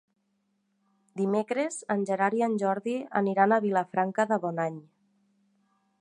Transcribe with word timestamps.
Dimecres 1.21 1.77
en 1.97 2.07
Gerard 2.11 2.39
i 2.39 2.43
en 2.47 2.57
Jordi 2.63 2.97
aniran 3.21 3.53
a 3.59 3.63
Vilafranca 3.67 4.27
de 4.33 4.41
Bonany. 4.47 4.85